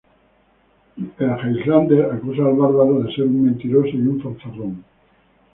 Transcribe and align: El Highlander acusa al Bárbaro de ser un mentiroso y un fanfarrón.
El 0.97 1.29
Highlander 1.59 2.09
acusa 2.11 2.41
al 2.41 2.55
Bárbaro 2.57 3.03
de 3.03 3.13
ser 3.13 3.25
un 3.27 3.45
mentiroso 3.45 3.89
y 3.95 4.01
un 4.07 4.19
fanfarrón. 4.19 4.83